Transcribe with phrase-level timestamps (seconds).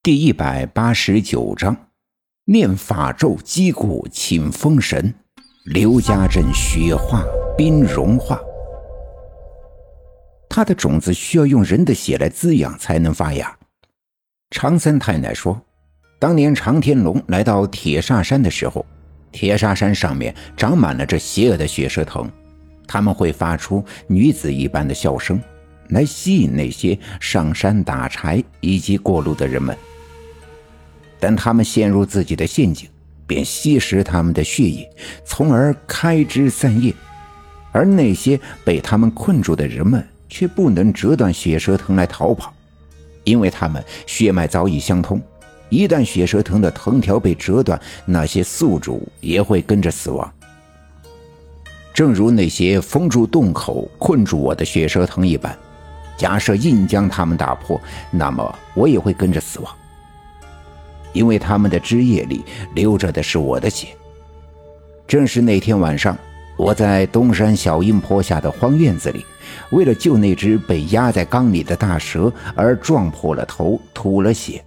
[0.00, 1.76] 第一百八十九章：
[2.44, 5.12] 念法咒击鼓请封神，
[5.64, 7.24] 刘家镇雪化
[7.56, 8.40] 冰融化。
[10.48, 13.54] 它的种子需要用人的血来滋养才能发芽。
[14.50, 15.60] 常三太奶说，
[16.20, 18.86] 当年常天龙来到铁砂山的时候，
[19.32, 22.30] 铁砂山上面长满了这邪恶的血蛇藤，
[22.86, 25.38] 他们会发出女子一般的笑声。
[25.88, 29.76] 来吸引那些上山打柴以及过路的人们，
[31.20, 32.88] 等他们陷入自己的陷阱，
[33.26, 34.88] 便吸食他们的血液，
[35.24, 36.94] 从而开枝散叶。
[37.70, 42.52] 而那些被他们困住的人们，却不能折断血蛇藤来逃跑，
[43.24, 45.20] 因为他们血脉早已相通。
[45.68, 50.32] 一旦血蛇藤的藤条被折断，那些宿主也会跟着死亡。
[51.92, 55.56] 正如那些封住洞口、困住我的血蛇藤一般。
[56.18, 59.74] 假设硬将他们打破，那么我也会跟着死亡，
[61.12, 62.44] 因为他们的枝叶里
[62.74, 63.88] 流着的是我的血。
[65.06, 66.18] 正是那天晚上，
[66.58, 69.24] 我在东山小阴坡下的荒院子里，
[69.70, 74.62] 为了救那只被压在缸里的大蛇而撞破了头，吐了血。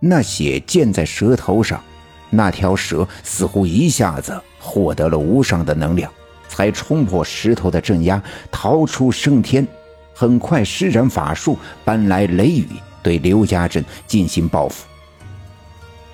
[0.00, 1.80] 那血溅在蛇头上，
[2.30, 6.10] 那条蛇似乎一下子获得了无上的能量，
[6.48, 9.66] 才冲破石头的镇压，逃出升天。
[10.18, 12.66] 很快施展法术，搬来雷雨，
[13.02, 14.86] 对刘家镇进行报复。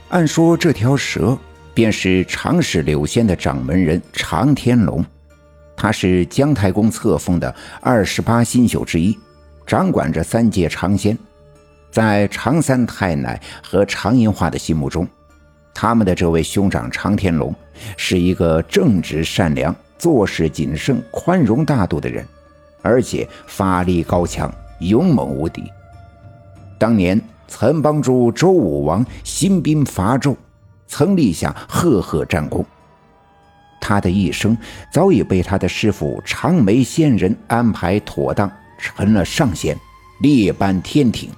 [0.09, 1.39] 按说这条蛇
[1.73, 5.05] 便是常氏柳仙的掌门人常天龙，
[5.77, 9.17] 他是姜太公册封的二十八星宿之一，
[9.65, 11.17] 掌管着三界长仙。
[11.93, 15.07] 在常三太奶和常银花的心目中，
[15.73, 17.55] 他们的这位兄长常天龙
[17.97, 22.27] 是一个正直善良、做事谨慎、宽容大度的人。
[22.83, 25.65] 而且法力高强，勇猛无敌。
[26.79, 30.37] 当年曾帮助周武王兴兵伐纣，
[30.87, 32.65] 曾立下赫赫战功。
[33.81, 34.57] 他的一生
[34.93, 39.77] 早已被他的师傅长眉仙人安排妥当，成了上仙，
[40.21, 41.31] 列班天庭。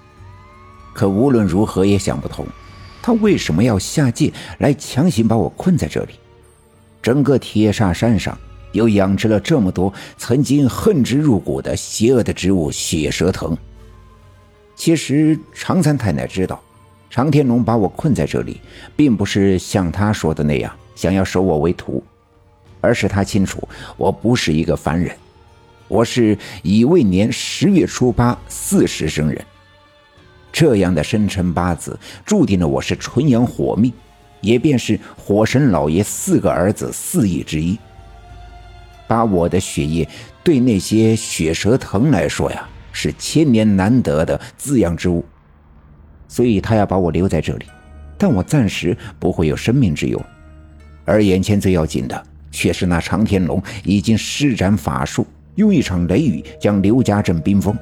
[0.95, 2.47] 可无论如何也想不通，
[3.03, 6.15] 他为什么要下界来强行把我困在这里？
[7.03, 8.39] 整个铁砂山上。
[8.75, 13.57] 又养殖了这么多曾经恨之入骨的邪恶的植物血蛇藤。
[14.77, 16.61] 其实常三太奶知道，
[17.09, 18.61] 常天龙把我困在这里，
[18.97, 22.03] 并不是像他说的那样想要收我为徒，
[22.81, 25.17] 而是他清楚我不是一个凡人，
[25.87, 29.41] 我是乙未年十月初八巳时生人。
[30.53, 33.93] 这样的生辰八字注定了我是纯阳火命，
[34.41, 37.79] 也便是火神老爷四个儿子四翼之一。
[39.07, 40.09] 把我的血液
[40.43, 45.25] 对那些血蛇藤来说呀，是千年难得的滋养之物，
[46.29, 47.67] 所以他要把我留在这里，
[48.17, 50.21] 但我暂时不会有生命之忧。
[51.05, 55.27] 而眼前最要紧的，却是那长天龙已经施展法术，
[55.57, 57.77] 用一场雷雨将刘家镇冰封。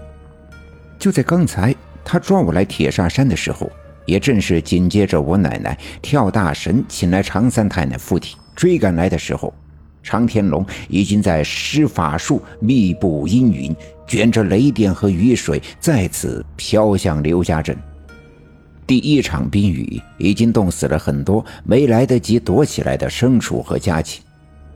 [0.99, 3.71] 就在刚才，他抓我来铁煞山的时候，
[4.07, 9.55] 也正是紧接着我奶奶跳大神请来常三太奶附体追赶来的时候。
[10.03, 13.75] 常天龙已经在施法术，密布阴云，
[14.07, 17.77] 卷着雷电和雨水，再次飘向刘家镇。
[18.85, 24.23] 第一场冰雨已经冻死了很多没来得及躲起来的牲畜和家禽，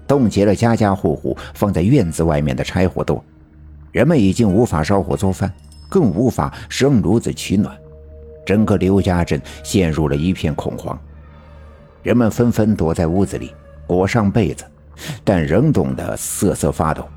[0.07, 3.21] 冻结了家家户户放在院子外面的柴火垛，
[3.91, 5.53] 人们已经无法烧火做饭，
[5.89, 7.77] 更无法生炉子取暖，
[8.47, 10.99] 整个刘家镇陷入了一片恐慌。
[12.03, 13.53] 人们纷纷躲在屋子里，
[13.89, 14.65] 裹上被子。
[15.25, 17.09] 但仍冻得瑟瑟发抖。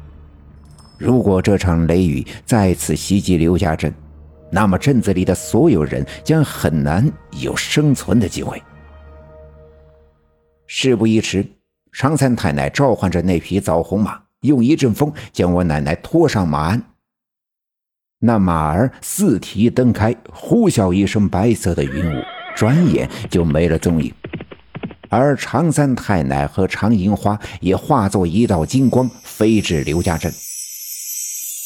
[0.98, 3.94] 如果这场雷雨再次袭击刘家镇，
[4.52, 7.10] 那么镇子里的所有人将很难
[7.40, 8.62] 有生存的机会。
[10.68, 11.46] 事不宜迟，
[11.92, 16.84] 常三太奶召唤着那匹枣红马，用一阵风将我奶奶拖上马鞍。
[18.20, 22.22] 那马儿四蹄蹬开，呼啸一声，白色的云雾
[22.56, 24.14] 转眼就没了踪影。
[25.10, 30.32] 而常三太奶和常银花也化作一道金光飞至刘家镇。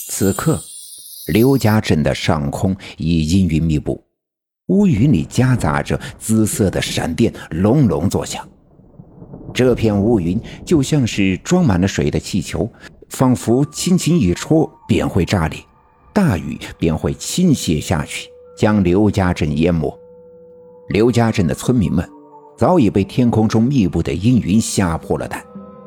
[0.10, 0.62] 此刻，
[1.28, 4.04] 刘家镇的上空已阴云密布，
[4.68, 8.48] 乌云里夹杂着紫色的闪电，隆隆作响。
[9.54, 12.70] 这片乌云就像是装满了水的气球，
[13.10, 15.60] 仿佛轻轻一戳便会炸裂，
[16.14, 19.94] 大雨便会倾泻下去，将刘家镇淹没。
[20.90, 22.08] 刘家镇的村民们。
[22.56, 25.44] 早已被天空中密布的阴云吓破了胆，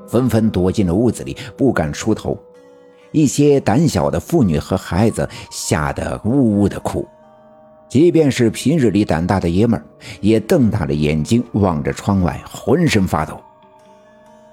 [0.06, 2.36] 纷纷躲进了屋子里，不敢出头。
[3.12, 7.06] 一些胆小的妇女和孩子吓得呜呜的哭。
[7.88, 9.86] 即便是平日里胆大的爷们儿，
[10.20, 13.40] 也瞪大了眼睛望着窗外，浑身发抖。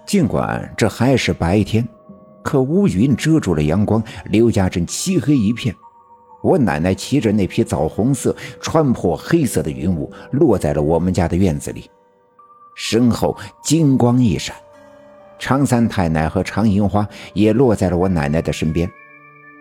[0.06, 1.86] 尽管这还是白天，
[2.44, 5.76] 可乌云遮住了阳光，刘家镇漆黑一片。
[6.44, 11.90] 我奶奶骑着那匹枣红色、穿破黑色的云雾，落在了我们家的院子里，
[12.76, 14.56] 身后金光一闪。
[15.40, 18.90] 常三太太和常银花也落在了我奶奶的身边。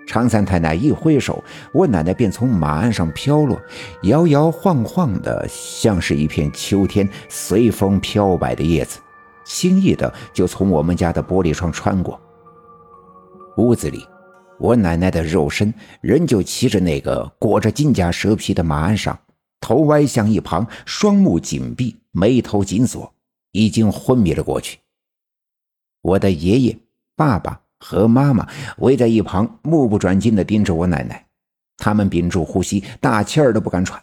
[0.06, 1.43] 常三太太一挥手，
[1.73, 3.61] 我奶奶便从马鞍上飘落，
[4.03, 8.99] 摇摇晃晃的，像是一片秋天随风飘摆的叶子，
[9.44, 12.20] 轻易的就从我们家的玻璃窗穿过。
[13.58, 14.05] 屋子里，
[14.58, 19.17] 我奶奶的肉身仍旧骑着那个裹着金甲蛇皮的马鞍上，
[19.61, 23.12] 头歪向一旁，双目紧闭，眉头紧锁，
[23.50, 24.79] 已经昏迷了过去。
[26.00, 26.79] 我的爷爷、
[27.17, 27.61] 爸爸。
[27.85, 28.49] 和妈妈
[28.79, 31.26] 围在一旁，目不转睛地盯着我奶奶。
[31.79, 34.00] 他们屏住呼吸，大气儿都不敢喘。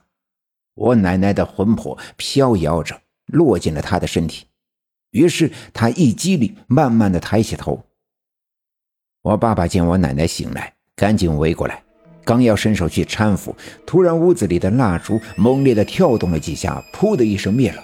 [0.74, 4.48] 我奶奶的魂魄飘摇着落进了他的身体，
[5.12, 7.82] 于是他一激灵，慢慢地抬起头。
[9.22, 11.82] 我爸爸见我奶奶醒来，赶紧围过来，
[12.26, 13.56] 刚要伸手去搀扶，
[13.88, 17.82] 突然屋子里的蜡烛猛烈地跳动了几下，噗的一声灭了，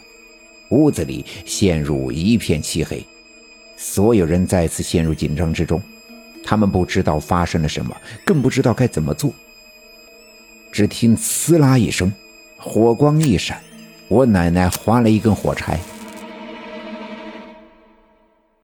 [0.70, 3.06] 屋子里陷入一片漆黑。
[3.78, 5.82] 所有人再次陷入紧张之中，
[6.44, 9.34] 他们不知道发生了什么，更不知道该怎么做。
[10.72, 12.12] 只听“呲啦”一声，
[12.58, 13.62] 火光一闪，
[14.08, 15.80] 我奶奶划了一根火柴。